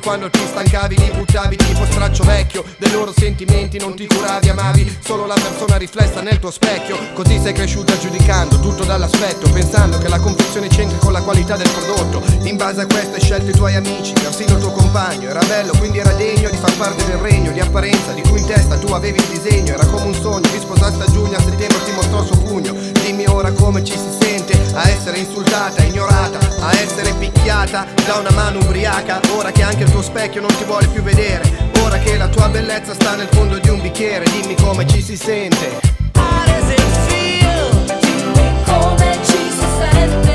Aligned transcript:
Poi 0.00 0.08
quando 0.08 0.30
ti 0.30 0.40
stancavi 0.46 0.96
li 0.96 1.10
buttavi 1.10 1.56
tipo 1.56 1.84
straccio 1.84 2.24
vecchio. 2.24 2.64
Dei 2.78 2.90
loro 2.90 3.12
sentimenti 3.14 3.78
non 3.78 3.94
ti 3.94 4.06
curavi 4.06 4.48
Amavi 4.48 4.98
solo 5.04 5.26
la 5.26 5.34
persona 5.34 5.69
riflessa 5.80 6.20
nel 6.20 6.38
tuo 6.38 6.50
specchio. 6.50 6.98
Così 7.14 7.40
sei 7.40 7.54
cresciuta 7.54 7.98
giudicando 7.98 8.60
tutto 8.60 8.84
dall'aspetto 8.84 9.50
Pensando 9.50 9.98
che 9.98 10.08
la 10.08 10.20
confezione 10.20 10.68
c'entri 10.68 10.98
con 10.98 11.12
la 11.12 11.22
qualità 11.22 11.56
del 11.56 11.68
prodotto. 11.70 12.22
In 12.42 12.56
base 12.56 12.82
a 12.82 12.86
questo 12.86 13.14
hai 13.14 13.20
scelto 13.20 13.50
i 13.50 13.54
tuoi 13.54 13.74
amici 13.74 14.12
Persino 14.12 14.56
il 14.56 14.60
tuo 14.60 14.72
compagno 14.72 15.28
Era 15.30 15.40
bello 15.46 15.72
quindi 15.78 15.98
era 15.98 16.12
degno 16.12 16.50
di 16.50 16.56
far 16.56 16.76
parte 16.76 17.04
del 17.06 17.16
regno 17.16 17.50
Di 17.52 17.60
apparenza 17.60 18.12
di 18.12 18.20
cui 18.22 18.40
in 18.40 18.46
testa 18.46 18.76
tu 18.76 18.92
avevi 18.92 19.18
il 19.18 19.26
disegno. 19.28 19.72
Era 19.72 19.86
come 19.86 20.04
un 20.04 20.14
sogno 20.14 20.40
Ti 20.40 20.58
sposasti 20.60 21.00
a 21.00 21.10
giugno 21.10 21.36
a 21.36 21.40
settembre 21.40 21.82
ti 21.84 21.92
mostrò 21.92 22.20
il 22.20 22.26
suo 22.26 22.36
pugno. 22.36 22.74
Dimmi 23.02 23.26
ora 23.26 23.50
come 23.52 23.82
ci 23.82 23.96
si 23.96 24.10
sente 24.20 24.60
A 24.74 24.88
essere 24.88 25.18
insultata, 25.18 25.82
ignorata 25.82 26.38
A 26.60 26.76
essere 26.76 27.14
picchiata 27.14 27.86
da 28.04 28.16
una 28.16 28.30
mano 28.32 28.58
ubriaca. 28.58 29.20
Ora 29.34 29.50
che 29.50 29.62
anche 29.62 29.84
il 29.84 29.90
tuo 29.90 30.02
specchio 30.02 30.42
non 30.42 30.54
ti 30.56 30.64
vuole 30.64 30.86
più 30.88 31.02
vedere 31.02 31.68
Ora 31.82 31.98
che 31.98 32.16
la 32.18 32.28
tua 32.28 32.48
bellezza 32.48 32.92
sta 32.92 33.14
nel 33.16 33.28
fondo 33.30 33.58
di 33.58 33.68
un 33.68 33.80
bicchiere 33.80 34.24
Dimmi 34.30 34.54
come 34.54 34.86
ci 34.86 35.02
si 35.02 35.16
sente 35.16 35.69
inocente. 39.80 40.29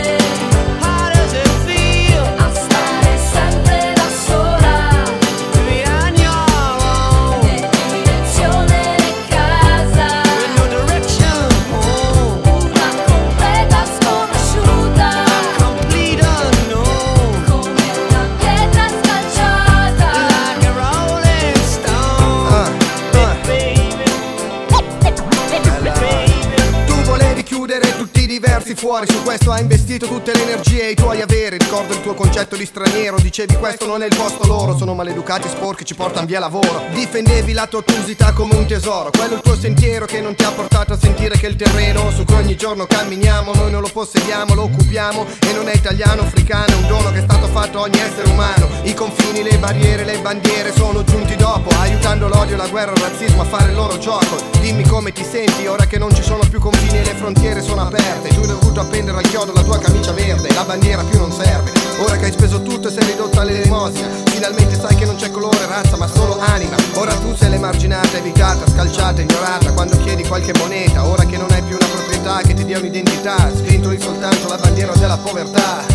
Fuori 28.95 29.11
Su 29.11 29.21
questo 29.23 29.51
hai 29.51 29.61
investito 29.61 30.07
tutte 30.07 30.33
le 30.33 30.43
energie 30.43 30.87
e 30.87 30.91
i 30.91 30.95
tuoi 30.95 31.21
averi. 31.21 31.57
Ricordo 31.57 31.93
il 31.93 32.01
tuo 32.01 32.13
concetto 32.13 32.55
di 32.55 32.65
straniero 32.65 33.17
Dicevi 33.19 33.55
questo 33.55 33.85
non 33.85 34.01
è 34.01 34.05
il 34.05 34.15
posto 34.15 34.47
loro. 34.47 34.77
Sono 34.77 34.93
maleducati 34.93 35.49
sporchi 35.49 35.83
ci 35.83 35.95
portano 35.95 36.25
via 36.25 36.39
lavoro. 36.39 36.83
Difendevi 36.93 37.51
la 37.51 37.67
tua 37.67 37.79
ottusità 37.79 38.31
come 38.31 38.55
un 38.55 38.65
tesoro. 38.65 39.09
Quello 39.11 39.33
è 39.33 39.35
il 39.35 39.41
tuo 39.41 39.55
sentiero 39.57 40.05
che 40.05 40.21
non 40.21 40.35
ti 40.35 40.43
ha 40.45 40.51
portato 40.51 40.93
a 40.93 40.97
sentire 40.97 41.37
che 41.37 41.47
il 41.47 41.55
terreno 41.55 42.09
Su 42.11 42.23
cui 42.23 42.35
ogni 42.35 42.55
giorno 42.55 42.85
camminiamo 42.85 43.53
Noi 43.53 43.71
non 43.71 43.81
lo 43.81 43.89
possediamo, 43.91 44.53
lo 44.53 44.63
occupiamo. 44.63 45.25
E 45.39 45.53
non 45.53 45.67
è 45.67 45.75
italiano, 45.75 46.21
africano 46.21 46.67
È 46.67 46.75
un 46.75 46.87
dono 46.87 47.11
che 47.11 47.19
è 47.19 47.23
stato 47.23 47.47
fatto 47.47 47.79
a 47.79 47.81
ogni 47.81 47.99
essere 47.99 48.29
umano. 48.29 48.69
I 48.83 48.93
confini, 48.93 49.43
le 49.43 49.57
barriere, 49.57 50.05
le 50.05 50.19
bandiere 50.19 50.71
sono 50.73 51.03
giunti 51.03 51.35
dopo 51.35 51.69
Aiutando 51.79 52.27
l'odio, 52.27 52.55
la 52.55 52.67
guerra, 52.67 52.93
il 52.93 53.01
razzismo 53.01 53.41
a 53.41 53.45
fare 53.45 53.71
il 53.71 53.75
loro 53.75 53.97
gioco. 53.97 54.37
Dimmi 54.59 54.83
come 54.87 55.11
ti 55.11 55.23
senti 55.23 55.65
ora 55.67 55.85
che 55.85 55.97
non 55.97 56.13
ci 56.15 56.23
sono 56.23 56.43
più 56.49 56.59
confini 56.59 56.99
e 56.99 57.03
le 57.03 57.13
frontiere 57.13 57.61
sono 57.61 57.81
aperte. 57.81 58.29
Tu 58.29 58.39
hai 58.39 58.47
dovuto 58.47 58.84
appendere 58.85 59.17
al 59.17 59.27
chiodo 59.27 59.51
la 59.51 59.63
tua 59.63 59.79
camicia 59.79 60.11
verde 60.11 60.53
La 60.53 60.63
bandiera 60.63 61.03
più 61.03 61.19
non 61.19 61.31
serve. 61.31 61.71
Ora 61.99 62.15
che 62.17 62.25
hai 62.25 62.31
speso 62.31 62.61
tutto 62.61 62.87
e 62.87 62.91
sei 62.91 63.05
ridotta 63.11 63.41
all'elemosina 63.41 64.07
Finalmente 64.25 64.75
sai 64.79 64.95
che 64.95 65.05
non 65.05 65.15
c'è 65.15 65.31
colore, 65.31 65.65
razza 65.65 65.97
ma 65.97 66.07
solo 66.07 66.37
anima. 66.39 66.75
Ora 66.95 67.13
tu 67.15 67.35
sei 67.35 67.49
l'emarginata, 67.49 68.17
evitata, 68.17 68.67
scalciata, 68.69 69.21
ignorata 69.21 69.71
Quando 69.71 69.97
chiedi 69.97 70.23
qualche 70.23 70.53
moneta 70.57 71.05
Ora 71.05 71.25
che 71.25 71.37
non 71.37 71.49
hai 71.51 71.61
più 71.61 71.75
una 71.75 71.87
proprietà 71.87 72.41
che 72.41 72.53
ti 72.53 72.65
dia 72.65 72.79
un'identità 72.79 73.51
Sventoli 73.53 73.99
soltanto 73.99 74.47
la 74.47 74.57
bandiera 74.57 74.93
della 74.93 75.17
povertà 75.17 75.85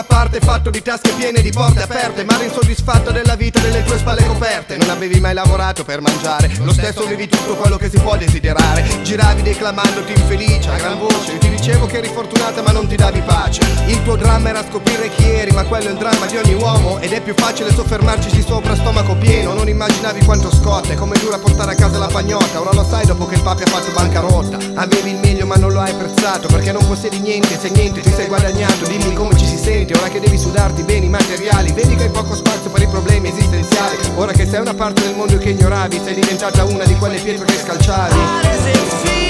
vivevi 0.00 0.08
in 0.08 0.08
un 0.08 0.08
mondo 0.08 0.08
a 0.08 0.16
parte 0.20 0.40
fatto 0.40 0.70
di 0.70 0.82
tasche 0.82 1.12
piene 1.12 1.42
di 1.42 1.50
porte 1.50 1.82
aperte 1.82 2.24
Ma 2.24 2.42
insoddisfatto 2.42 3.10
della 3.10 3.36
vita 3.36 3.60
delle 3.60 3.84
tue 3.84 3.98
spalle 3.98 4.24
coperte. 4.24 4.76
Non 4.76 4.90
avevi 4.90 5.20
mai 5.20 5.34
lavorato 5.34 5.84
per 5.84 6.00
mangiare 6.00 6.50
Lo 6.62 6.72
stesso 6.72 7.02
avevi 7.04 7.28
tutto 7.28 7.54
quello 7.56 7.76
che 7.76 7.90
si 7.90 7.98
può 7.98 8.16
desiderare. 8.16 8.84
Giravi 9.02 9.42
declamandoti 9.42 10.12
infelice 10.12 10.70
a 10.70 10.76
gran 10.76 10.98
voce 10.98 11.38
ti 11.38 11.48
dicevo 11.48 11.86
che 11.86 11.98
eri 11.98 12.08
fortunata 12.08 12.62
ma 12.62 12.72
non 12.72 12.86
ti 12.86 12.96
davi 12.96 13.20
pace. 13.20 13.60
Il 13.86 14.02
tuo 14.02 14.16
dramma 14.16 14.48
era 14.48 14.64
scoprire 14.68 15.10
chi 15.10 15.28
eri 15.28 15.50
Ma 15.52 15.64
quello 15.64 15.88
è 15.88 15.92
il 15.92 15.98
dramma 15.98 16.26
di 16.26 16.36
ogni 16.36 16.54
uomo 16.54 16.98
Ed 17.00 17.12
è 17.12 17.20
più 17.20 17.34
facile 17.34 17.72
soffermarci 17.72 18.42
sopra 18.42 18.74
stomaco 18.74 19.14
pieno. 19.16 19.52
Non 19.52 19.68
immaginavi 19.68 20.24
quanto 20.24 20.50
scotta 20.52 20.92
È 20.92 20.94
come 20.94 21.18
dura 21.18 21.38
portare 21.38 21.72
a 21.72 21.74
casa 21.74 21.98
la 21.98 22.06
pagnotta. 22.06 22.60
Ora 22.60 22.72
lo 22.72 22.84
sai 22.88 23.06
dopo 23.06 23.26
che 23.26 23.34
il 23.34 23.42
papi 23.42 23.62
ha 23.62 23.66
fatto 23.66 23.90
bancarotta 23.92 24.58
Avevi 24.74 25.10
il 25.10 25.18
meglio 25.18 25.46
ma 25.46 25.56
non 25.56 25.72
lo 25.72 25.80
hai 25.80 25.90
apprezzato 25.90 26.48
Perché 26.48 26.72
non 26.72 26.86
possiedi 26.86 27.18
niente 27.18 27.58
Se 27.58 27.70
niente 27.70 28.00
ti 28.00 28.12
sei 28.12 28.26
guadagnato 28.26 28.86
Dimmi 28.86 29.14
come 29.14 29.36
ci 29.36 29.46
si 29.46 29.56
sente 29.56 29.89
Ora 29.94 30.08
che 30.08 30.20
devi 30.20 30.38
sudarti 30.38 30.82
beni 30.82 31.08
materiali 31.08 31.72
Vedi 31.72 31.96
che 31.96 32.04
hai 32.04 32.10
poco 32.10 32.34
spazio 32.34 32.70
per 32.70 32.82
i 32.82 32.86
problemi 32.86 33.28
esistenziali. 33.28 33.96
Ora 34.16 34.32
che 34.32 34.46
sei 34.46 34.60
una 34.60 34.74
parte 34.74 35.02
del 35.02 35.14
mondo 35.16 35.36
che 35.38 35.50
ignoravi 35.50 36.00
Sei 36.02 36.14
diventata 36.14 36.64
una 36.64 36.84
di 36.84 36.94
quelle 36.96 37.18
pietre 37.18 37.44
che 37.44 37.58
scalciavi 37.58 39.29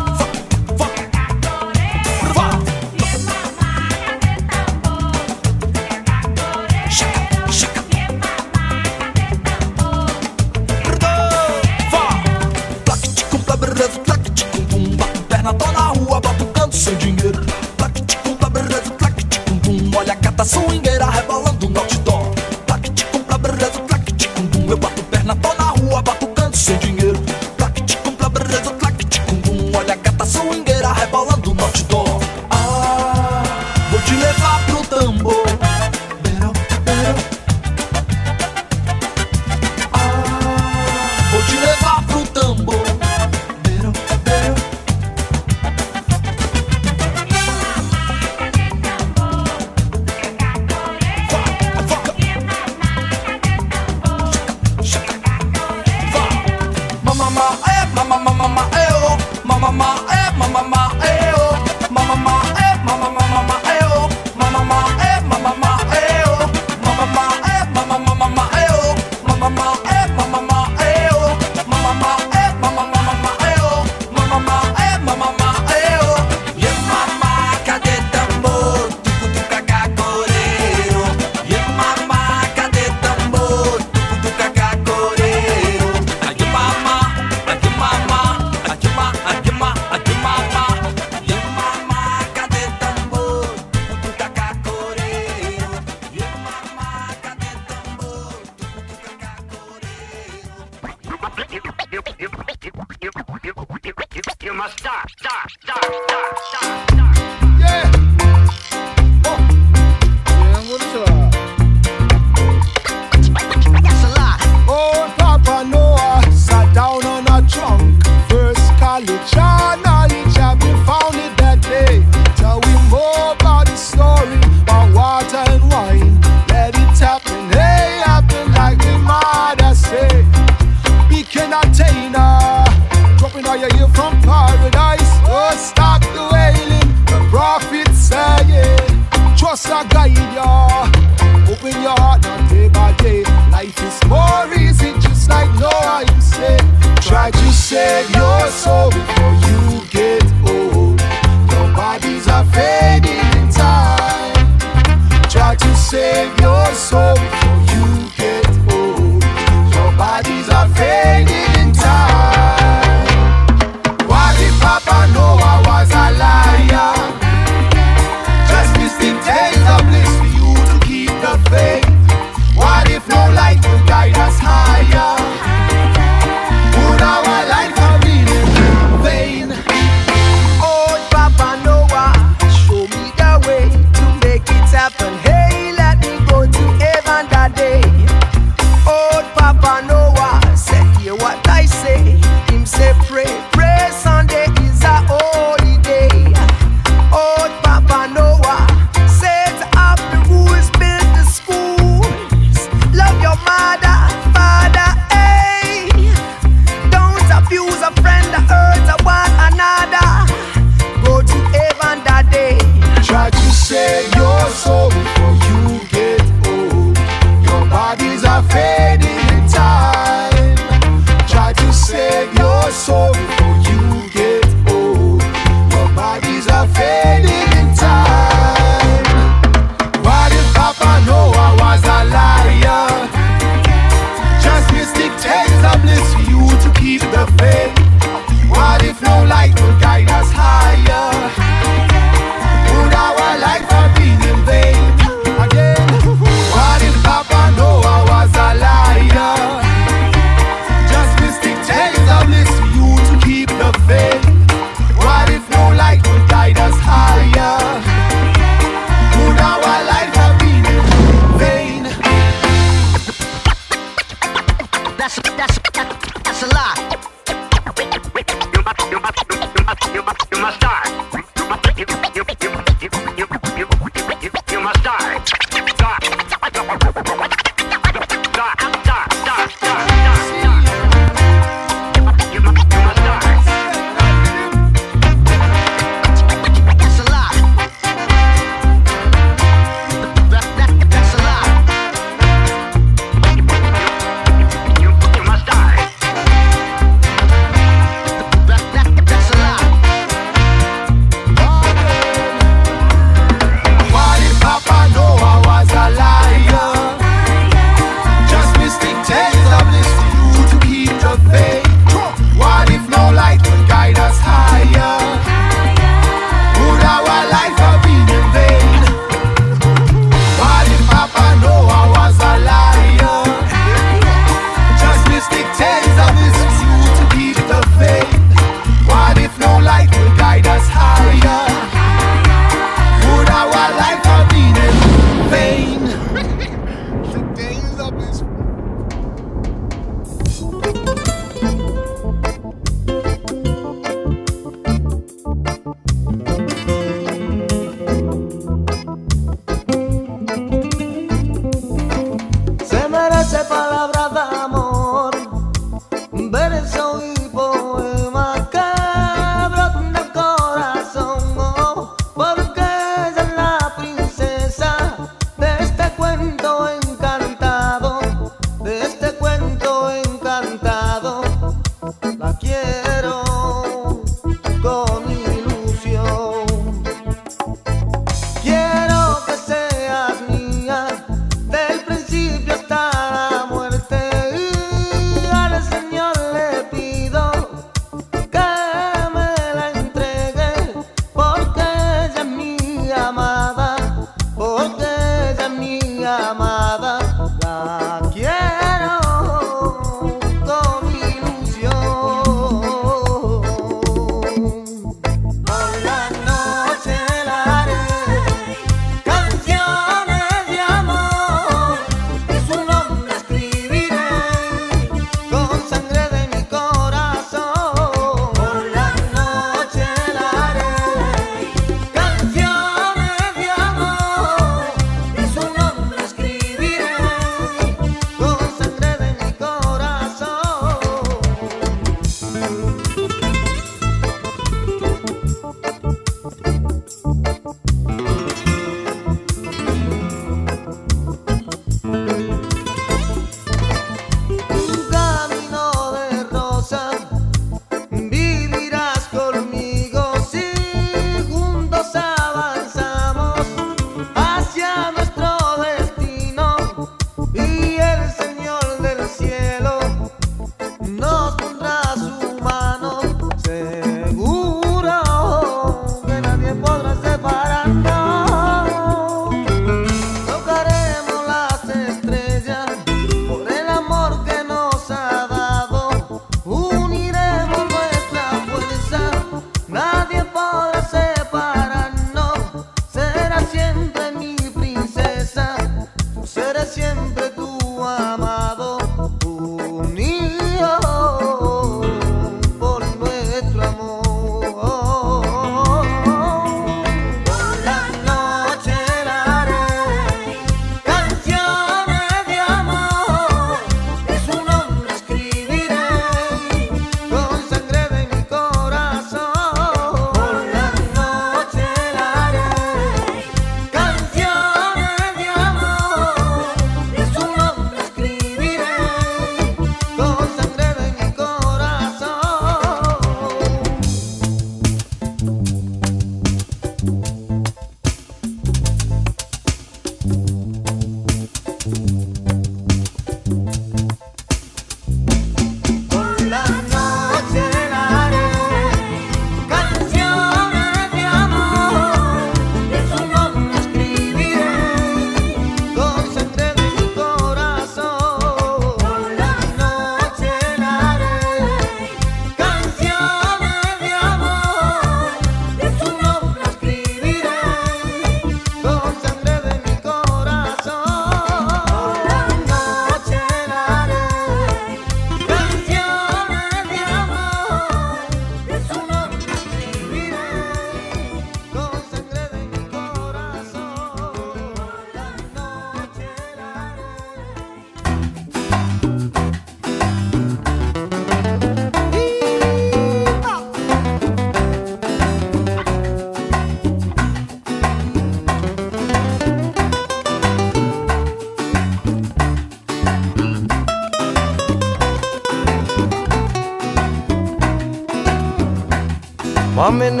J'emmène 599.74 600.00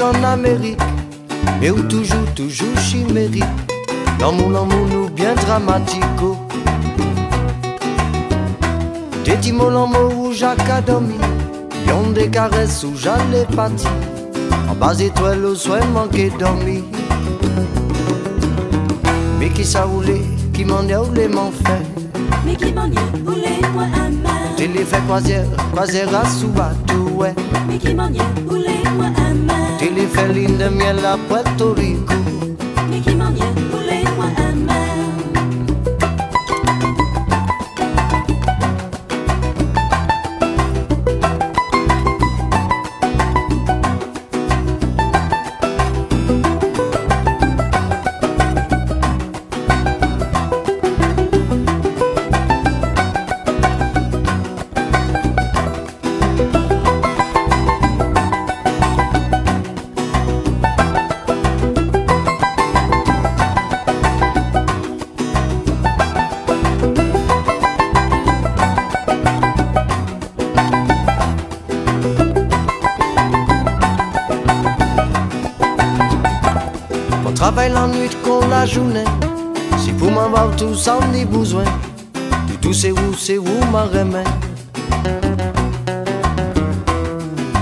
en 0.00 0.24
Amérique, 0.24 0.80
mais 1.60 1.70
où 1.70 1.80
toujours, 1.82 2.26
toujours 2.34 2.76
chimérique, 2.80 3.44
dans 4.18 4.32
mon 4.32 4.48
amour 4.48 4.84
nous 4.90 5.08
bien 5.10 5.36
dramatico. 5.36 6.36
Des 9.24 9.36
timols 9.36 9.76
en 9.76 9.86
mots 9.86 10.12
où 10.16 10.32
j'académie, 10.32 11.14
y'ont 11.86 12.10
des 12.10 12.28
caresses 12.30 12.82
où 12.82 12.96
j'allais 12.96 13.46
pâtir, 13.54 13.92
en 14.68 14.74
bas 14.74 14.98
étoile 14.98 15.44
où 15.44 15.54
soin 15.54 15.84
manqué 15.94 16.32
dormi. 16.36 16.82
Mais 19.38 19.50
qui 19.50 19.64
ça 19.64 19.84
roulé, 19.84 20.22
qui 20.52 20.64
m'en 20.64 20.82
est 20.88 20.96
roulé 20.96 21.28
m'en 21.28 21.52
fait. 21.52 21.86
Mais 22.44 22.56
qui 22.56 22.72
m'en 22.72 22.86
est 22.86 23.24
roulé 23.24 23.60
moi 23.72 23.84
à 23.84 24.08
main. 24.08 24.56
Télé 24.56 24.84
fait 24.84 25.00
croisière, 25.06 25.46
croisière 25.72 26.12
à 26.12 26.26
sous 26.26 26.50
ouais. 27.14 27.34
Mais 27.68 27.78
qui 27.78 27.94
m'en 27.94 28.08
est 28.08 28.48
roulé 28.48 28.61
Tilly 29.78 30.06
fell 30.06 30.36
in 30.36 30.58
the 30.58 30.70
miel 30.70 31.04
of 31.06 31.20
Puerto 31.28 31.74
Rico. 31.74 32.31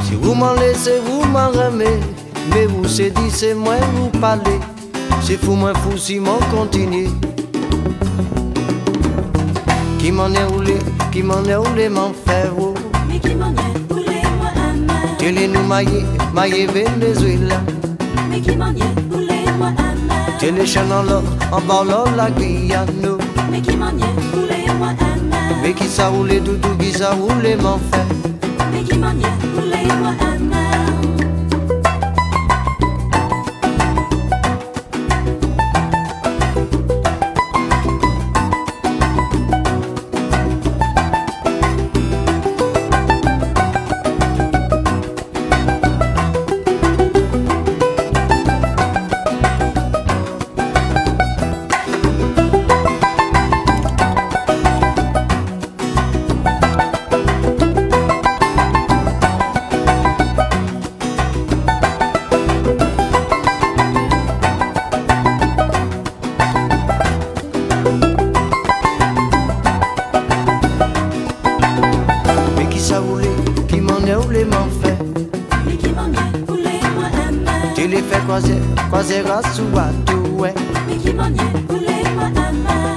Si 0.03 0.15
vous 0.21 0.35
m'en 0.35 0.55
laissez, 0.55 0.99
vous 1.07 1.25
m'en 1.29 1.51
remet. 1.51 2.01
Mais 2.53 2.67
vous 2.67 2.89
c'est 2.89 3.11
dit, 3.11 3.31
c'est 3.31 3.55
moi 3.55 3.77
vous 3.95 4.09
parlez. 4.19 4.59
C'est 5.23 5.37
fou, 5.37 5.55
moi 5.55 5.73
fou, 5.73 5.97
si 5.97 6.19
m'en 6.19 6.39
continue. 6.53 7.07
Qui 10.01 10.11
m'en 10.11 10.33
est 10.33 10.43
roulé, 10.47 10.79
qui 11.13 11.23
m'en 11.23 11.45
est 11.45 11.55
roulé, 11.55 11.89
m'en 11.89 12.13
faire. 12.27 12.55
Oh. 12.59 12.75
Mais 13.09 13.21
qui 13.21 13.37
m'en 13.37 13.51
est 13.51 13.93
roulé, 13.93 14.21
moi, 14.41 14.51
amère. 14.57 15.17
Tu 15.17 15.31
les 15.31 15.47
nous 15.47 15.63
maillé, 15.63 16.03
maillé 16.35 16.67
Venezuela. 16.67 17.61
Mais 18.29 18.41
qui 18.41 18.57
m'en 18.57 18.71
est 18.71 19.15
roulé, 19.15 19.45
moi, 19.57 19.69
amère. 19.69 20.39
Tu 20.41 20.51
les 20.51 20.79
en 20.79 21.05
l'or, 21.05 21.23
en 21.53 21.61
bord 21.61 22.09
la 22.17 22.33
Guyane. 22.33 23.17
Mais 23.49 23.61
qui 23.61 23.77
m'en 23.77 23.91
est 23.91 24.35
roulé, 24.35 24.65
moi. 24.77 24.89
Mais 25.63 25.75
qui 25.75 25.89
ça 25.89 26.09
roulé, 26.09 26.41
doudou, 26.41 26.77
qui 26.79 26.93
ça 26.93 27.13
roulé, 27.13 27.57
m'en 27.57 27.79
fait 27.79 28.20
demandait 73.91 74.17
où 74.17 74.31
les 74.31 74.45
m'en 74.45 74.69
fait. 74.83 74.97
Tu 77.75 77.89
les 77.89 78.03
fais 78.03 78.21
croiser, 78.27 78.59
croiser 78.91 79.21
à 79.21 79.43
sous. 79.55 79.65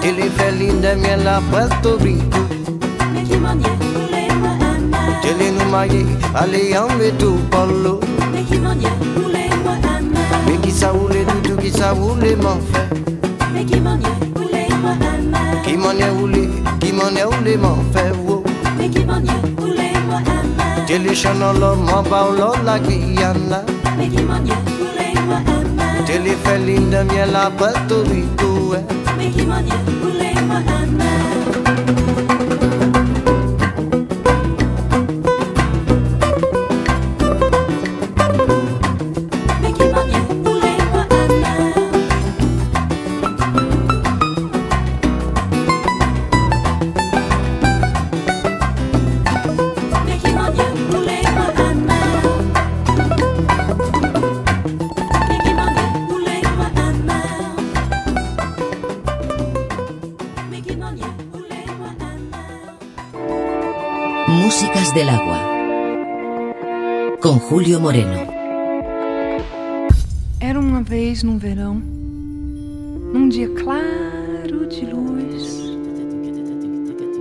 Tu 0.01 0.11
les 0.15 0.29
fais 0.29 0.51
l'île 0.51 0.81
de 0.81 0.95
miel 0.99 1.27
à 1.27 1.41
Tu 5.21 5.29
les 5.39 5.51
nous 5.51 5.69
marier, 5.71 6.05
allez 6.35 6.77
en 6.77 6.87
tout 7.17 7.37
l'eau. 7.83 7.99
Mais 10.45 10.57
qui 10.61 10.71
ça 10.71 10.93
ou 10.93 11.07
les 11.07 11.25
qui 11.61 11.71
ça 11.71 11.93
ou 11.93 12.15
m'en 12.35 12.59
fait. 12.71 12.89
Qui 13.65 13.79
m'en 15.77 15.93
est 15.95 16.11
où 17.25 17.43
les 17.43 17.57
m'en 17.57 17.77
fait. 17.93 18.11
Mais 18.77 18.89
qui 18.89 19.05
m'en 19.05 19.42
Dilisionolo 20.87 21.75
mobaulo 21.75 22.55
lagi 22.65 23.15
yana 23.19 23.63
Dili 26.05 26.35
felinda 26.43 27.03
miela 27.03 27.51
bătui 27.57 28.27
tu 28.35 28.75
e 28.77 28.81
Michi 29.17 29.45
mania, 29.45 29.79
ulei 30.03 30.37
mă 30.47 30.53
ana 30.53 31.12
Julio 67.53 67.79
Moreno. 67.79 68.17
Era 70.39 70.59
uma 70.59 70.81
vez 70.81 71.21
num 71.21 71.37
verão, 71.37 71.75
num 71.75 73.29
dia 73.29 73.47
claro 73.47 74.65
de 74.67 74.83
luz. 74.87 75.61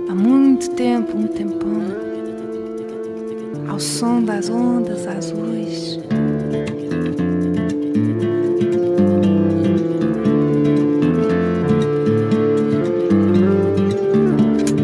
Há 0.09 0.15
muito 0.15 0.71
tempo, 0.71 1.15
um 1.15 1.27
tempão, 1.27 1.83
ao 3.69 3.79
som 3.79 4.23
das 4.23 4.49
ondas 4.49 5.05
azuis. 5.05 5.99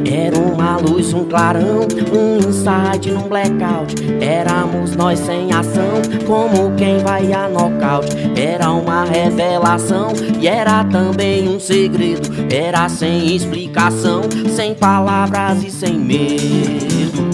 Era 0.06 0.38
uma 0.38 0.78
luz, 0.78 1.12
um 1.12 1.26
clarão, 1.26 1.88
um 2.14 2.38
insight 2.48 3.10
num 3.10 3.28
blackout. 3.28 3.99
Éramos 4.21 4.95
nós 4.95 5.19
sem 5.19 5.51
ação, 5.53 6.01
como 6.27 6.75
quem 6.75 6.99
vai 6.99 7.32
a 7.32 7.47
nocaute. 7.47 8.15
Era 8.36 8.71
uma 8.71 9.05
revelação 9.05 10.13
e 10.39 10.47
era 10.47 10.84
também 10.84 11.47
um 11.47 11.60
segredo. 11.60 12.29
Era 12.53 12.89
sem 12.89 13.36
explicação, 13.36 14.21
sem 14.55 14.75
palavras 14.75 15.63
e 15.63 15.71
sem 15.71 15.97
medo. 15.97 17.29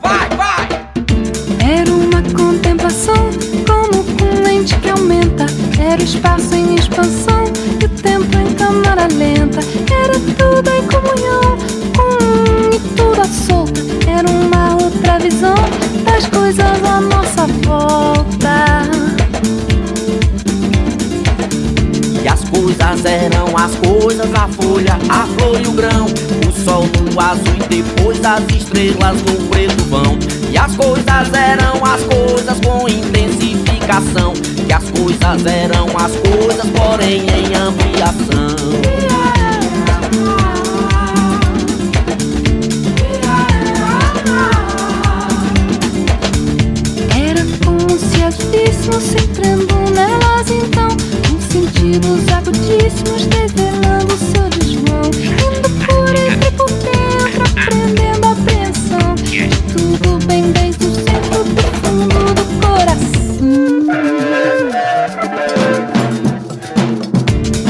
Vai, 0.00 0.28
vai! 0.36 0.68
Era 1.60 1.90
uma 1.90 2.22
contemplação, 2.34 3.30
como 3.66 4.04
com 4.16 4.42
lente 4.42 4.74
que 4.76 4.88
aumenta. 4.88 5.46
Era 5.78 6.00
o 6.00 6.04
espaço 6.04 6.54
em 6.54 6.74
expansão 6.74 7.44
e 7.80 7.84
o 7.84 7.88
tempo 7.88 8.36
em 8.38 8.54
câmara 8.54 9.06
lenta. 9.06 9.60
Visão 15.48 16.04
das 16.04 16.26
coisas 16.26 16.84
à 16.84 17.00
nossa 17.00 17.46
volta. 17.64 18.82
E 22.22 22.28
as 22.28 22.44
coisas 22.44 23.04
eram 23.04 23.46
as 23.56 23.74
coisas, 23.76 24.34
a 24.34 24.48
folha, 24.48 24.98
a 25.08 25.26
flor 25.26 25.60
e 25.60 25.66
o 25.66 25.72
grão. 25.72 26.06
O 26.46 26.64
sol 26.64 26.84
no 27.12 27.20
azul 27.20 27.54
e 27.70 27.82
depois 27.82 28.24
as 28.24 28.42
estrelas 28.54 29.22
no 29.22 29.48
preto 29.48 29.84
vão. 29.84 30.18
E 30.50 30.58
as 30.58 30.74
coisas 30.76 31.32
eram 31.32 31.84
as 31.84 32.02
coisas 32.02 32.60
com 32.60 32.88
intensificação. 32.88 34.32
E 34.68 34.72
as 34.72 34.84
coisas 34.90 35.46
eram 35.46 35.86
as 35.96 36.12
coisas, 36.16 36.66
porém 36.70 37.26
em 37.28 37.54
ampliação. 37.54 39.17
Víssemos 48.88 49.02
se 49.02 49.16
entrando 49.16 49.74
nelas 49.90 50.50
então 50.50 50.88
Com 51.28 51.40
sentidos 51.40 52.28
agudíssimos 52.32 53.26
desvelando 53.26 54.16
seu 54.16 54.48
desvão 54.50 55.10
Indo 55.12 55.70
por 55.86 56.08
entre 56.14 56.50
por 56.52 56.70
dentro, 56.70 57.42
aprendendo 57.56 58.26
a 58.26 58.32
apreensão 58.32 59.14
De 59.16 59.48
tudo 59.72 60.26
bem 60.26 60.50
desde 60.52 60.86
o 60.86 60.94
centro 60.94 61.44
do 61.44 61.62
fundo 61.80 62.34
do 62.34 62.44
coração. 62.60 63.08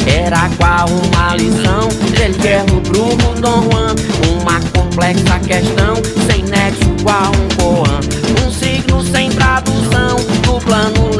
Era 0.06 0.48
qual 0.56 0.88
uma 0.88 1.34
lição? 1.36 1.88
Del 2.12 2.32
Hierro, 2.42 2.80
Bruno, 2.80 3.34
Dom 3.40 3.62
Juan. 3.70 3.94
Uma 4.40 4.60
complexa 4.72 5.38
questão 5.40 5.94
Sem 6.26 6.44
nexo 6.44 6.90
qual 7.02 7.32
um 7.32 7.48
Koan 7.56 7.77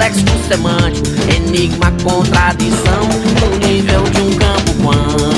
léxico 0.08 0.38
semântico 0.48 1.06
Enigma, 1.36 1.92
contradição 2.02 3.08
No 3.40 3.68
nível 3.68 4.02
de 4.04 4.20
um 4.20 4.30
campo 4.36 4.72
quântico. 4.82 5.28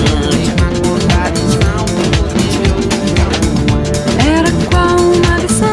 Era 4.24 4.50
qual 4.70 4.96
uma 4.96 5.38
lição 5.38 5.72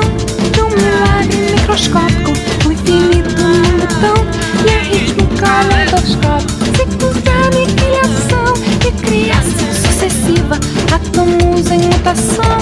de 0.51 0.61
um 0.61 0.69
milagre 0.69 1.51
microscópico 1.53 2.31
O 2.67 2.71
infinito 2.71 3.35
num 3.41 3.77
botão 3.77 4.25
e 4.65 4.69
a 4.69 4.79
ritmo 4.81 5.27
caleidoscópico. 5.37 6.57
De 6.77 7.29
aniquilação 7.29 8.53
e 8.87 8.91
criação 8.91 9.73
sucessiva 9.73 10.59
Átomos 10.91 11.71
em 11.71 11.79
mutação 11.79 12.57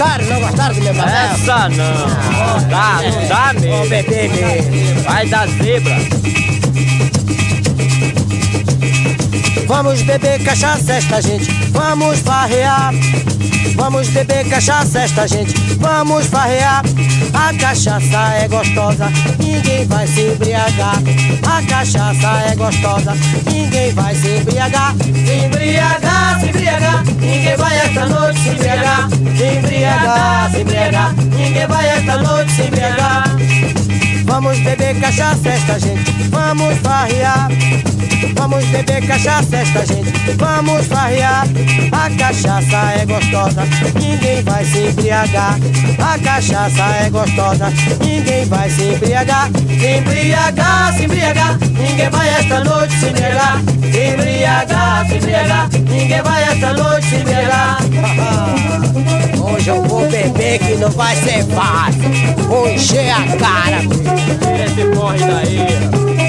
gostaram? 0.00 0.24
Não 0.26 0.40
gostaram 0.40 0.74
do 0.74 0.80
meu 0.80 0.94
papel? 0.94 1.14
Essa 1.14 1.68
não. 1.68 2.08
Não 2.08 2.68
dá, 2.68 3.00
não 3.02 3.28
dá 3.28 3.52
mesmo. 3.52 3.76
Vou 3.76 3.88
beber 3.88 4.30
mesmo. 4.30 5.02
Vai 5.02 5.26
dar 5.26 5.46
zebra. 5.48 5.96
Vamos 9.66 10.02
beber 10.02 10.42
cachaça 10.42 10.94
esta 10.94 11.20
gente, 11.20 11.48
vamos 11.70 12.18
farrear. 12.20 12.92
Vamos 13.76 14.08
beber 14.08 14.48
cachaça 14.48 15.00
esta 15.00 15.28
gente, 15.28 15.54
vamos 15.80 16.26
farrear. 16.26 16.82
A 17.32 17.52
cachaça 17.54 18.34
é 18.34 18.46
gostosa, 18.48 19.10
ninguém 19.38 19.86
vai 19.86 20.06
se 20.06 20.20
embriagar. 20.20 20.96
A 21.46 21.62
cachaça 21.66 22.28
é 22.50 22.54
gostosa, 22.54 23.12
ninguém 23.50 23.92
vai 23.92 24.14
se 24.14 24.28
embriagar. 24.38 24.94
Se 24.96 25.46
embriagar, 25.46 26.40
se 26.40 26.46
embriagar, 26.46 27.04
ninguém 27.20 27.56
vai 27.56 27.78
esta 27.78 28.06
noite 28.06 28.40
se 28.40 28.48
embriagar. 28.50 29.08
Se 29.10 29.58
embriagar, 29.58 30.50
se 30.50 30.60
embriagar, 30.60 31.14
ninguém 31.14 31.66
vai 31.66 31.88
esta 31.88 32.16
noite 32.18 32.52
se 32.52 32.62
embriagar. 32.62 33.24
Vamos 34.30 34.60
beber 34.60 34.94
cachaça 35.00 35.48
esta 35.48 35.76
gente, 35.80 36.12
vamos 36.30 36.78
farrear. 36.78 37.48
Vamos 38.36 38.64
beber 38.66 39.04
cachaça 39.04 39.56
esta 39.56 39.84
gente, 39.84 40.12
vamos 40.38 40.86
farrear. 40.86 41.48
A 41.90 42.08
cachaça 42.16 42.76
é 42.96 43.06
gostosa, 43.06 43.62
ninguém 44.00 44.40
vai 44.42 44.64
se 44.64 44.86
embriagar. 44.86 45.58
A 45.98 46.16
cachaça 46.20 46.82
é 47.04 47.10
gostosa, 47.10 47.72
ninguém 48.00 48.44
vai 48.44 48.70
se 48.70 48.82
embriagar. 48.82 49.50
Se 49.50 49.98
embriagar, 49.98 50.92
se 50.94 51.04
embriagar, 51.04 51.58
ninguém 51.58 52.08
vai 52.08 52.28
esta 52.28 52.62
noite 52.62 52.94
se 53.00 53.06
embriagar. 53.06 53.79
Se 53.90 53.98
embriagar, 53.98 55.06
se 55.08 55.16
embriagar, 55.16 55.68
ninguém 55.72 56.22
vai 56.22 56.42
esta 56.44 56.72
noite 56.72 57.06
se 57.06 57.16
embriagar. 57.16 57.78
Hoje 59.42 59.68
eu 59.68 59.82
vou 59.82 60.08
beber 60.08 60.58
que 60.60 60.76
não 60.76 60.90
vai 60.90 61.16
ser 61.16 61.44
fácil. 61.46 62.00
Vou 62.48 62.68
encher 62.70 63.10
a 63.10 63.36
cara. 63.36 63.80
Esse 64.64 64.84
corre 64.96 65.18
daí. 65.18 66.19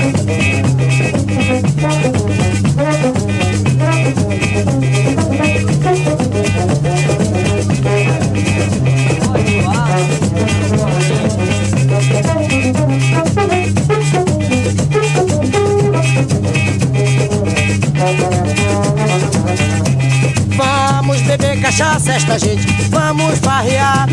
Cachaça 21.71 22.12
esta 22.12 22.38
gente, 22.38 22.67
vamos 22.89 23.39
farrear. 23.39 24.05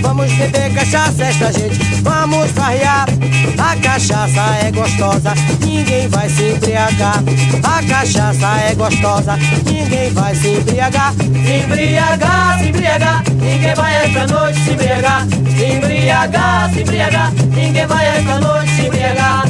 Vamos 0.00 0.32
beber 0.32 0.72
cachaça 0.72 1.24
esta 1.24 1.52
gente, 1.52 1.78
vamos 2.02 2.50
farrear. 2.52 3.06
A 3.58 3.76
cachaça 3.76 4.40
é 4.64 4.72
gostosa, 4.72 5.34
ninguém 5.60 6.08
vai 6.08 6.30
se 6.30 6.42
embriagar. 6.42 7.22
A 7.62 7.82
cachaça 7.82 8.46
é 8.66 8.74
gostosa, 8.74 9.36
ninguém 9.66 10.10
vai 10.14 10.34
se 10.34 10.48
embriagar. 10.48 11.12
Se 11.12 11.64
embriagar, 11.64 12.58
se 12.58 12.68
embriagar, 12.68 13.22
ninguém 13.28 13.74
vai 13.74 13.94
esta 13.96 14.26
noite 14.26 14.60
se 14.60 14.70
embriagar. 14.70 15.26
Se 15.28 15.64
embriagar, 15.66 16.70
se 16.72 16.80
embriagar, 16.80 17.32
ninguém 17.54 17.86
vai 17.86 18.06
esta 18.06 18.40
noite 18.40 18.70
se 18.70 18.86
embriagar. 18.86 19.44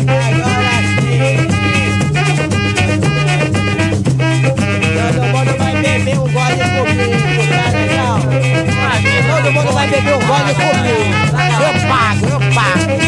Todo 5.01 5.27
mundo 5.29 5.59
vai 5.59 5.77
beber 5.77 6.19
um 6.19 6.33
gole 6.33 6.57
tá 6.57 6.83
legal? 6.83 7.20
Todo 9.51 9.65
mundo 9.65 9.73
vai 9.73 9.89
beber 9.89 10.15
um 10.15 10.21
gole 10.21 10.55
comigo. 10.55 10.71
Eu 11.59 11.73
pago, 11.89 12.27
eu 12.27 12.39
pago. 12.55 13.01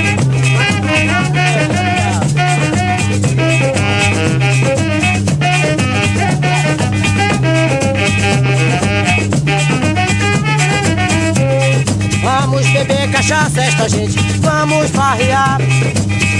Vamos 12.24 12.66
beber 12.70 13.08
cachaça 13.12 13.62
esta 13.62 13.88
gente, 13.88 14.18
vamos 14.40 14.90
farrear. 14.90 15.58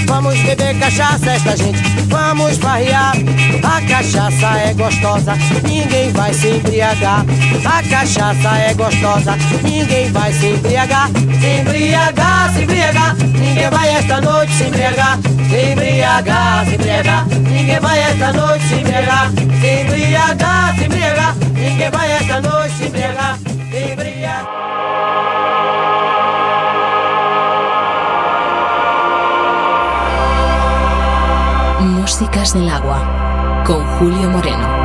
Vamos 0.05 0.37
beber 0.39 0.77
cachaça 0.79 1.31
esta 1.31 1.55
gente, 1.57 1.81
vamos 2.07 2.57
farrear. 2.57 3.13
A 3.63 3.81
cachaça 3.81 4.59
é 4.59 4.73
gostosa, 4.73 5.33
ninguém 5.63 6.11
vai 6.11 6.33
se 6.33 6.47
embriagar. 6.47 7.25
A 7.65 7.83
cachaça 7.83 8.57
é 8.57 8.73
gostosa, 8.73 9.35
ninguém 9.63 10.11
vai 10.11 10.33
se 10.33 10.47
embriagar. 10.47 11.09
Se 11.09 11.61
embriagar, 11.61 12.53
se 12.53 12.63
embriagar, 12.63 13.15
ninguém 13.15 13.69
vai 13.69 13.89
esta 13.89 14.21
noite 14.21 14.53
se 14.53 14.63
embriagar. 14.63 15.19
Se 15.49 15.71
embriagar, 15.71 16.65
se 16.65 16.75
embriagar, 16.75 17.25
ninguém 17.27 17.79
vai 17.79 17.99
esta 17.99 18.33
noite 18.33 18.67
se 18.67 18.75
embriagar. 18.75 19.31
Se 19.31 19.81
embriagar, 19.81 20.75
se 20.77 20.83
embriagar, 20.85 21.35
ninguém 21.55 21.89
vai 21.89 22.11
esta 22.11 22.41
noite 22.41 22.75
se 22.77 22.85
embriagar. 22.85 23.37
Se 23.71 23.91
embriagar. 23.91 24.62
Músicas 32.43 32.53
del 32.61 32.69
agua 32.69 33.63
con 33.65 33.85
Julio 33.97 34.29
Moreno. 34.29 34.82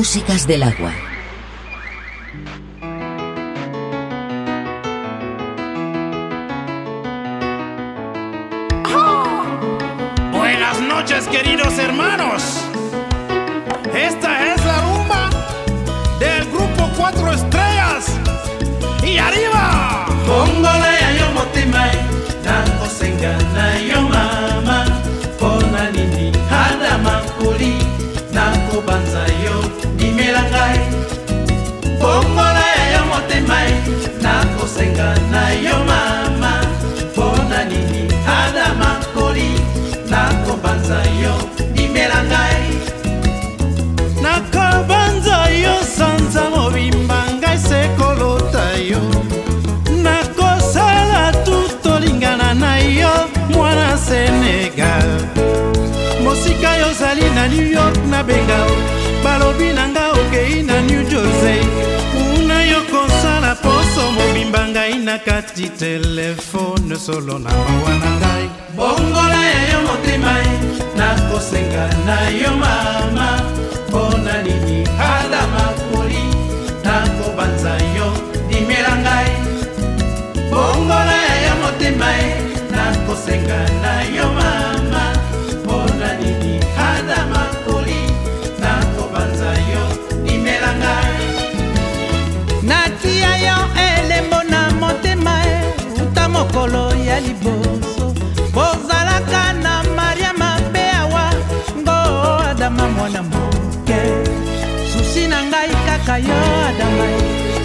músicas 0.00 0.46
del 0.46 0.62
agua. 0.62 1.09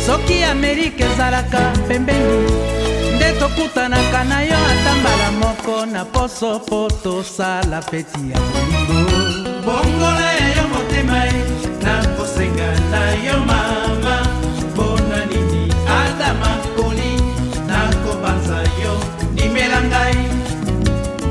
soki 0.06 0.44
amerika 0.44 1.06
ezalaka 1.06 1.62
pembeni 1.88 2.52
nde 3.16 3.32
tokutanaka 3.40 4.24
na 4.24 4.42
yo 4.42 4.58
ata 4.72 4.92
mbala 5.00 5.30
moko 5.42 5.86
na 5.86 6.06
poso 6.06 6.60
mpo 6.60 6.90
tosala 7.04 7.82
feti 7.82 8.22
ya 8.32 8.40
molingo 8.40 9.00
bongola 9.66 10.28
ya 10.40 10.48
yo 10.58 10.64
motema 10.74 11.18
e 11.28 11.34
nakosenga 11.84 12.70
na 12.92 13.02
yo 13.26 13.38
mama. 13.50 14.16
Mpona 14.74 15.20
nini 15.30 15.74
ata 16.00 16.30
makoli 16.42 17.12
nakobanza 17.68 18.58
yo 18.84 18.94
ndimela 19.34 19.82
ngai. 19.82 20.18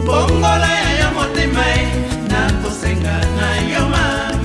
Bongola 0.07 0.71
ya 0.83 0.91
yo 1.01 1.09
motema 1.17 1.65
e 1.81 1.87
nakosenga 2.33 3.17
na 3.39 3.49
yo 3.73 3.83
mama. 3.95 4.44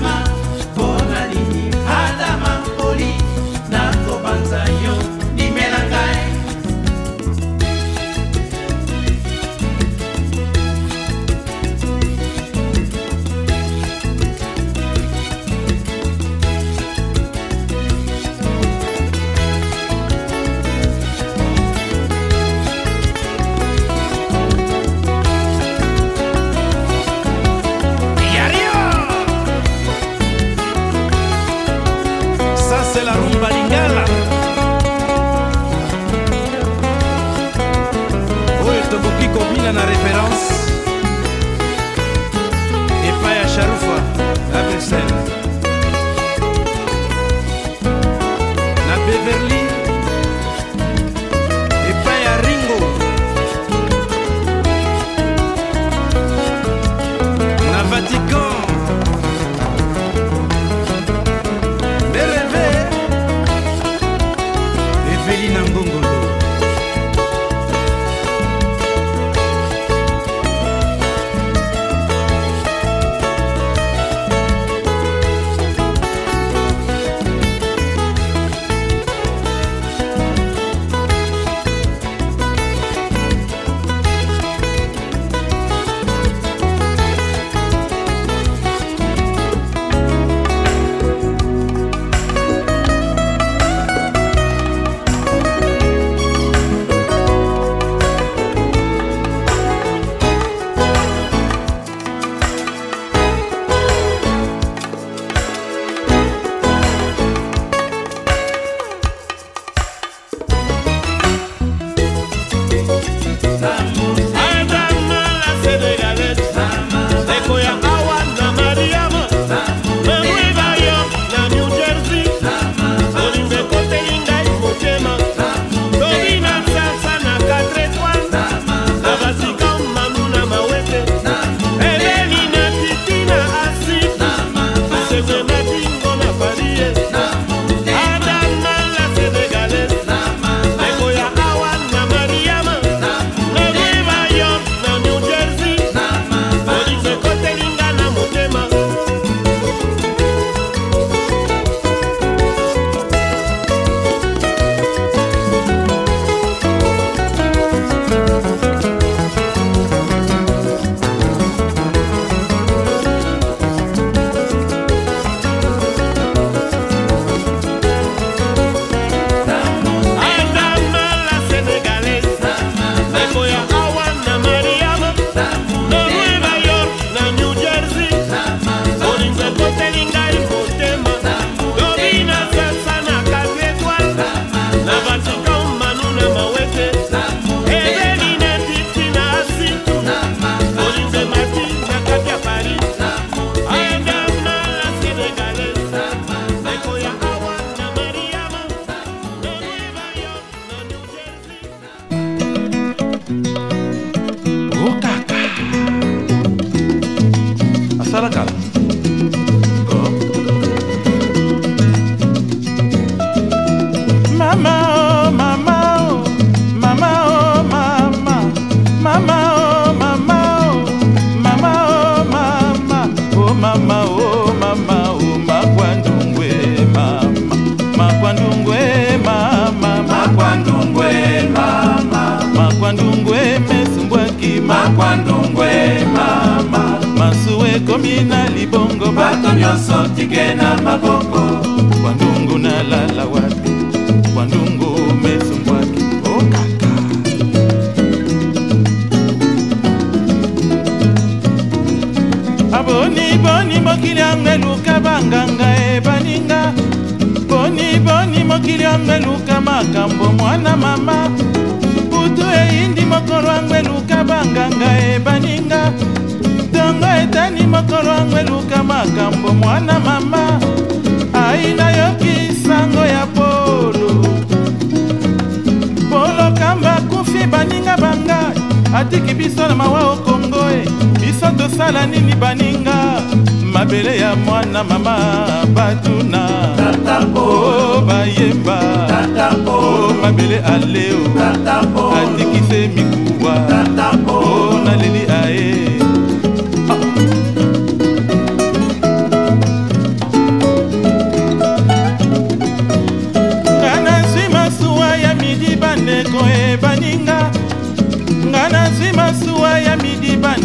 La 39.72 39.84
référence 39.84 40.59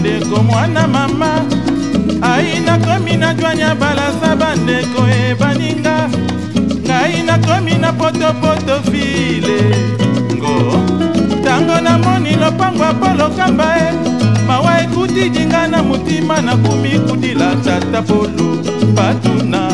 bandeko 0.05 0.43
mwana 0.43 0.87
mama. 0.87 1.45
Ai 2.21 2.59
nakomi 2.59 3.17
na 3.17 3.33
jwanya 3.33 3.75
balasa 3.75 4.35
bandeko 4.35 5.01
ebaninga 5.29 6.09
ngai 6.85 7.23
nakomi 7.25 7.73
na 7.81 7.91
potopoto 7.93 8.75
e 8.77 8.91
file. 8.91 9.59
Ngo 10.37 10.77
ntango 11.41 11.81
namoni 11.81 12.35
lopango 12.35 12.83
apolokamba 12.83 13.77
e. 13.77 13.93
Mawa 14.47 14.81
ekuti 14.83 15.29
dinga 15.29 15.67
na 15.67 15.83
motima 15.83 16.41
nakomi 16.41 16.99
kudila 17.09 17.55
tata 17.65 18.01
polu 18.01 18.61
batuna 18.93 19.67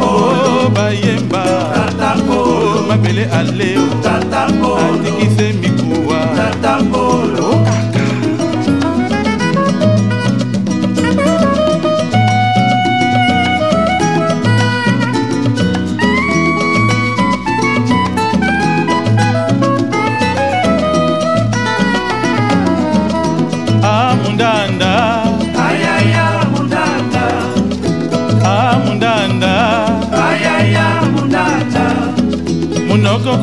oh, 0.00 0.04
oh, 0.04 0.70
bayemba. 0.70 1.44
Oh, 2.30 2.84
mabele 2.88 3.24
aleo 3.24 3.82
atikise 4.78 5.52
mikuwa. 5.52 6.16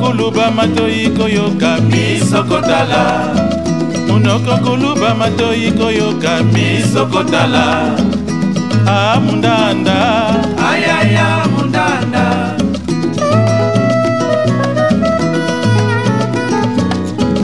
kolubama 0.09 0.65
toyi 0.75 1.09
koyoka 1.17 1.77
miso 1.89 2.41
kotala 2.49 3.01
munoko 4.07 4.53
kolubama 4.65 5.27
toyi 5.37 5.69
koyoka 5.77 6.33
miso 6.53 7.05
kotala 7.13 7.93
a 8.89 9.13
ah, 9.13 9.19
mundanda. 9.21 9.97
Ayaya 10.69 11.45
mundanda. 11.53 12.25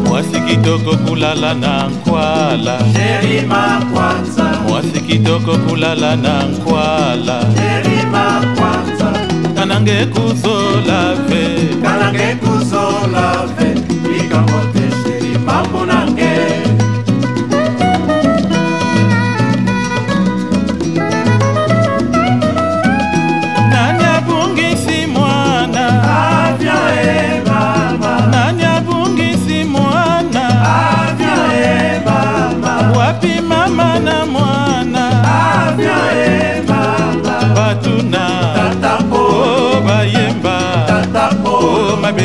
Mwasi 0.07 0.39
kitoko 0.47 0.97
kulala 1.05 1.53
na 1.53 1.87
nkwala. 1.87 2.79
Sherima 2.93 3.81
kwanza 3.93 4.45
mwasi 4.67 4.99
kitoko 5.01 5.57
kulala 5.57 6.15
na 6.15 6.43
nkwala. 6.49 7.37
Sherima 7.57 8.25
kwanza 8.57 8.94
nange 9.65 10.05
kuzola 10.05 11.15
ve 11.27 11.43
kanange 11.83 12.35
kuzola 12.35 13.47
ve 13.57 13.73
likambo 14.09 14.59
te 14.73 14.83
sheri 15.01 15.37
mambo 15.37 15.85
na 15.85 16.04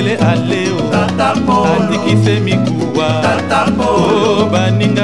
mondele 0.00 0.16
aleo 0.16 0.76
atikise 1.64 2.40
mikuwa. 2.40 3.22
O 3.80 4.42
oh, 4.42 4.46
baninga 4.52 4.99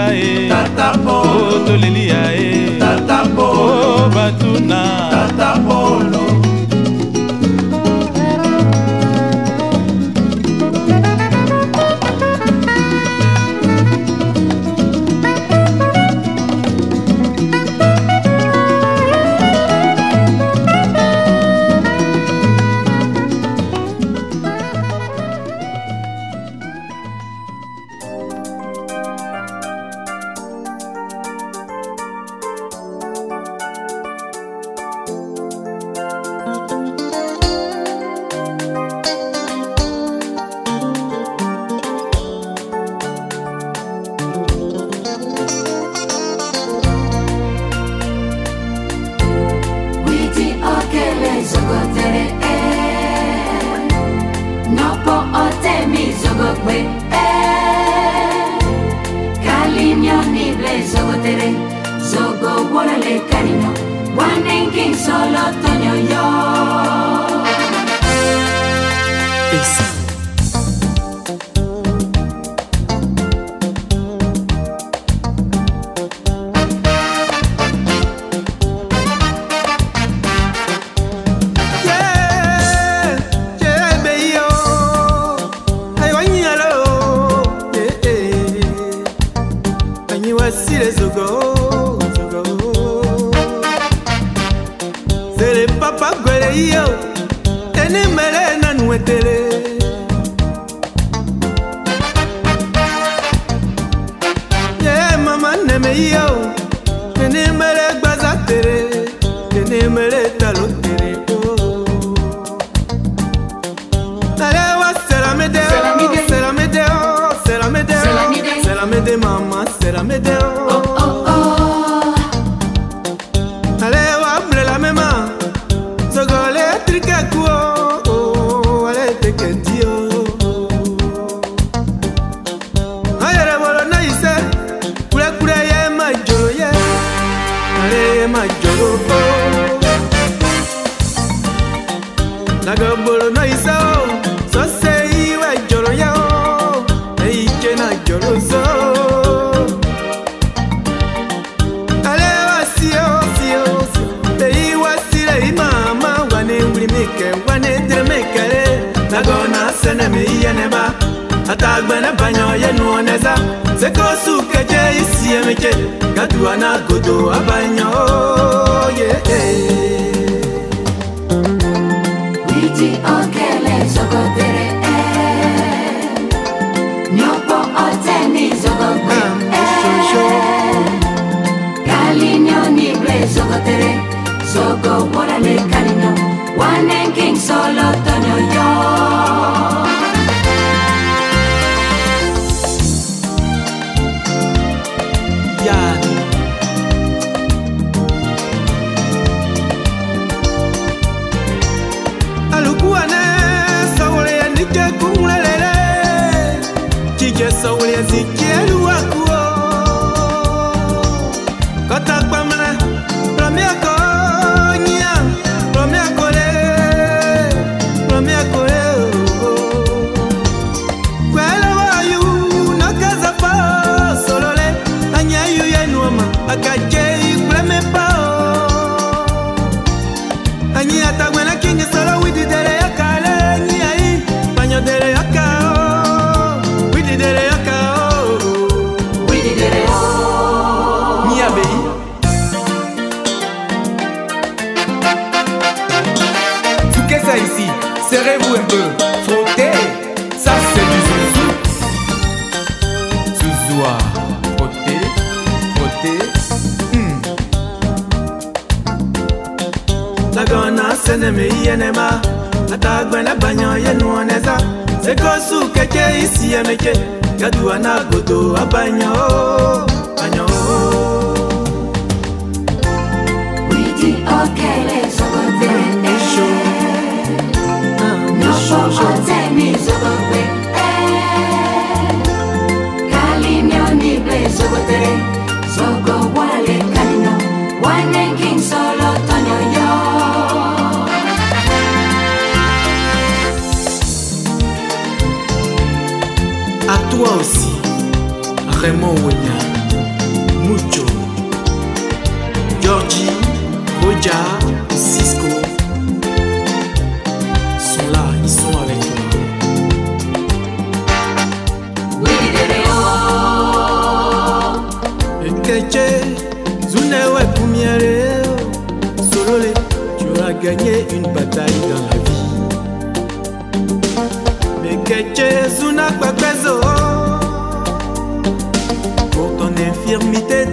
me. 105.94 106.65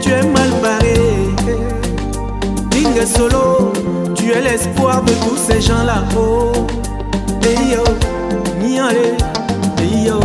tu 0.01 0.09
es 0.09 0.23
mal 0.23 0.49
barré. 0.61 0.95
King 2.71 3.05
Solo, 3.05 3.71
tu 4.15 4.31
es 4.31 4.41
l'espoir 4.41 5.03
de 5.03 5.11
tous 5.25 5.37
ces 5.37 5.61
gens 5.61 5.83
là-haut. 5.83 6.51
Oh. 6.55 6.67
Hey 7.45 7.75
yo. 10.05 10.19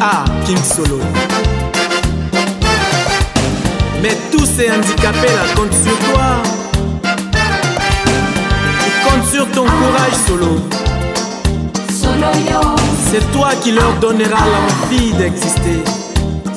Ah, 0.00 0.24
King 0.44 0.62
Solo. 0.64 0.98
Mais 4.02 4.16
tous 4.32 4.46
ces 4.46 4.68
handicapés 4.70 5.34
là 5.34 5.44
comptent 5.54 5.74
sur 5.74 5.96
toi 6.10 6.42
sur 9.30 9.46
ton 9.52 9.64
courage 9.64 10.16
solo. 10.26 10.56
Solo 11.88 12.30
yo. 12.50 12.60
C'est 13.10 13.32
toi 13.32 13.50
qui 13.62 13.72
leur 13.72 13.92
donneras 14.00 14.44
l'envie 14.52 15.12
d'exister. 15.12 15.82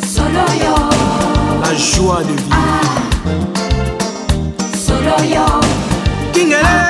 Solo 0.06 0.46
yo. 0.60 0.76
La 1.62 1.76
joie 1.76 2.22
de 2.24 2.34
vivre. 2.34 2.52
Ah. 2.52 3.28
Solo 4.86 5.16
yo. 5.24 5.46
Kingele. 6.34 6.83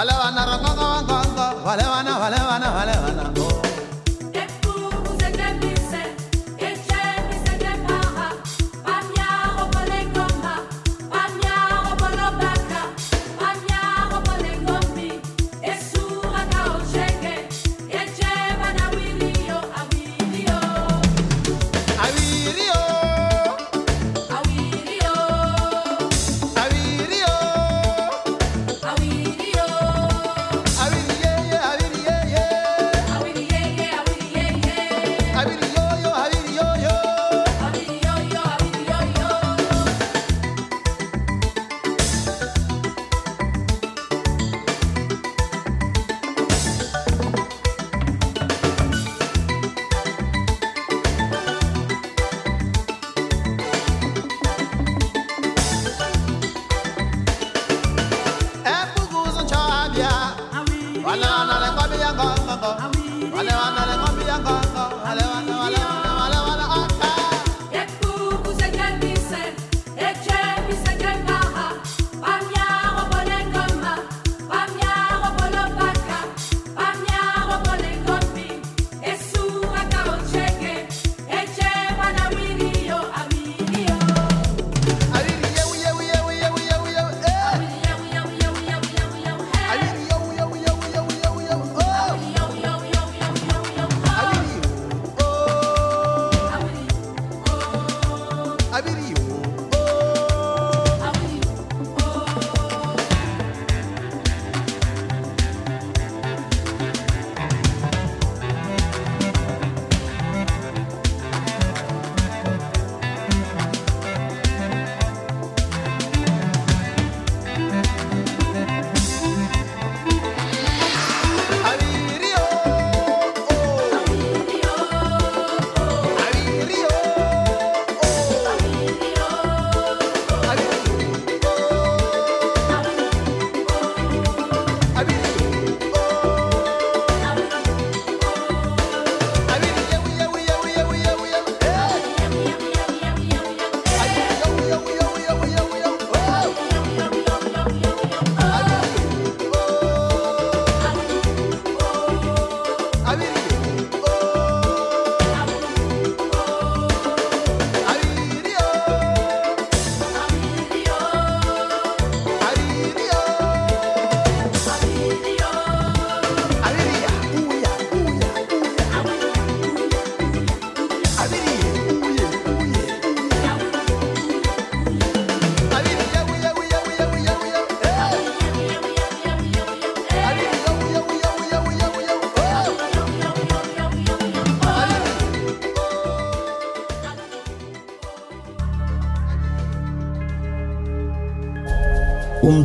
Vale, 0.00 0.12
vana, 0.14 0.46
vale, 1.62 1.82
vana, 1.84 2.18
vale, 2.18 2.38
vana, 2.38 2.70
vale, 2.70 2.92
vana. 2.92 3.39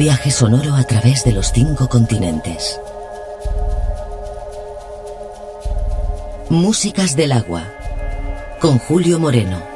Viaje 0.06 0.30
sonoro 0.30 0.76
a 0.76 0.84
través 0.84 1.24
de 1.24 1.32
los 1.32 1.52
cinco 1.52 1.90
continentes. 1.90 2.80
Músicas 6.48 7.16
del 7.16 7.32
agua. 7.32 7.64
Con 8.62 8.78
Julio 8.78 9.18
Moreno. 9.18 9.75